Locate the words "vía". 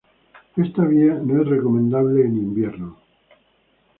0.83-1.13